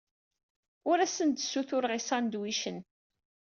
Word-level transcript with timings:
Ur 0.89 0.97
asen-d-ssutureɣ 0.99 1.91
isandwicen. 1.97 2.77